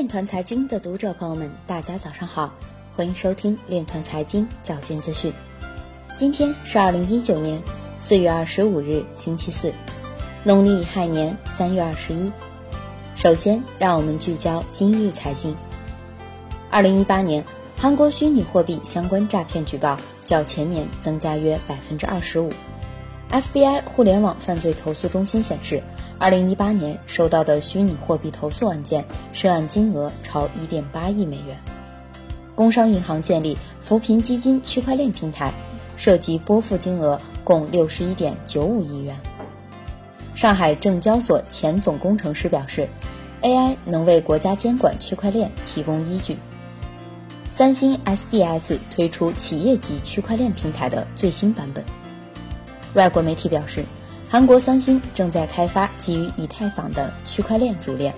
[0.00, 2.50] 链团财经的读者朋友们，大家早上好，
[2.96, 5.30] 欢迎收听链团财经早间资讯。
[6.16, 7.62] 今天是二零一九年
[7.98, 9.70] 四月二十五日，星期四，
[10.42, 12.32] 农历亥年三月二十一。
[13.14, 15.54] 首先，让我们聚焦今日财经。
[16.70, 17.44] 二零一八年，
[17.76, 22.50] 韩国虚拟货币相关诈骗举报较前年增加约百分之二十五。
[23.30, 25.82] FBI 互联网犯罪投诉中心显示，
[26.20, 29.02] 二零一八年收到的虚拟货币投诉案件
[29.32, 31.56] 涉案金额超一点八亿美元。
[32.54, 35.50] 工商银行建立扶贫基金区块链平台，
[35.96, 39.16] 涉及拨付金额共六十一点九五亿元。
[40.34, 42.86] 上海证交所前总工程师表示
[43.40, 46.36] ，AI 能为国家监管区块链提供依据。
[47.50, 51.82] 三星 SDS 推出企业级区块链平台的最新版本。
[52.92, 53.82] 外国媒体表示，
[54.32, 58.14] 韩国三星正在开发基于以太坊的区块链主链。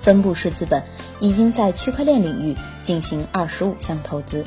[0.00, 0.82] 分布式资本
[1.20, 4.42] 已经在区块链领域进行二十五项投资。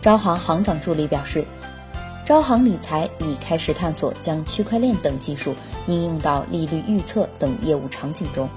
[0.00, 1.44] 招行行长助理表示，
[2.24, 5.54] 招行理财已开始探索将区块链等技术
[5.86, 8.48] 应用到利率预测等业务场景中。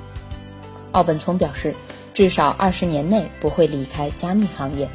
[0.93, 1.75] 奥本聪表示，
[2.13, 4.87] 至少二十年内不会离开加密行业。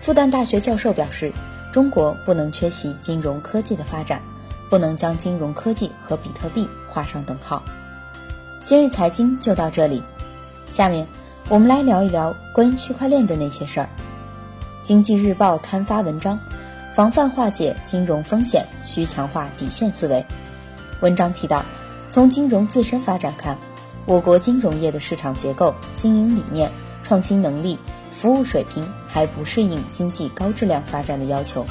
[0.00, 1.30] 复旦大学教授表示。
[1.72, 4.20] 中国不能缺席金融科技的发展，
[4.72, 7.62] 不能将金融科技和比特币画上等号。
[8.64, 10.02] 今日财经就到这里，
[10.70, 11.06] 下面
[11.50, 13.88] 我们来聊一聊关于区块链的那些事儿。
[14.80, 16.38] 经济日报刊发文章，
[16.94, 20.24] 防范化解金融风险需强化底线思维。
[21.02, 21.62] 文章提到，
[22.08, 23.58] 从金融自身发展看，
[24.06, 27.78] 我国金融业的市场结构、经营理念、创新能力。
[28.10, 31.66] 服务水平还不适应经济高质量发展的要求。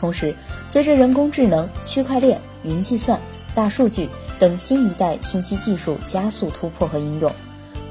[0.00, 0.34] 同时，
[0.68, 3.18] 随着人工智能、区块链、云计算、
[3.54, 7.32] 大数据等新一代信息技术加速突破和应用，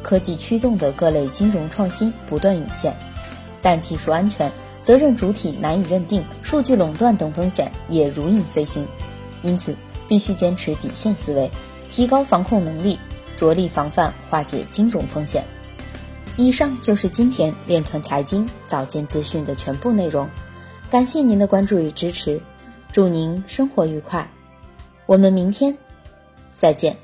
[0.02, 2.96] 科技驱动的各类金融创新不断涌现，
[3.62, 4.50] 但技术安全、
[4.84, 8.88] 责任主体难以认定、数据垄断等风险也如影随形。
[9.42, 9.76] 因此，
[10.08, 11.52] 必须坚持底线思维，
[11.92, 12.98] 提高防控能力，
[13.36, 15.44] 着力防范化解金融风险。
[16.38, 20.30] 以上就是今天链团财经早间资讯的全部内容，
[20.90, 22.42] 感谢您的关注与支持，
[22.92, 24.28] 祝您生活愉快，
[25.06, 25.78] 我们明天
[26.58, 26.98] 再见。